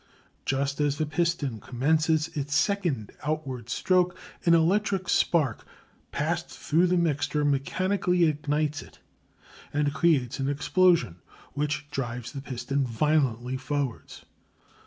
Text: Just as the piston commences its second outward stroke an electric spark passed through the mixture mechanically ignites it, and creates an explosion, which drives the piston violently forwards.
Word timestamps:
Just 0.47 0.81
as 0.81 0.97
the 0.97 1.05
piston 1.05 1.59
commences 1.59 2.29
its 2.29 2.55
second 2.55 3.11
outward 3.23 3.69
stroke 3.69 4.17
an 4.47 4.55
electric 4.55 5.07
spark 5.07 5.63
passed 6.11 6.49
through 6.49 6.87
the 6.87 6.97
mixture 6.97 7.45
mechanically 7.45 8.23
ignites 8.23 8.81
it, 8.81 8.97
and 9.71 9.93
creates 9.93 10.39
an 10.39 10.49
explosion, 10.49 11.17
which 11.53 11.87
drives 11.91 12.31
the 12.31 12.41
piston 12.41 12.83
violently 12.83 13.57
forwards. 13.57 14.25